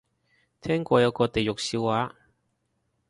[0.61, 2.15] 聽過有個地獄笑話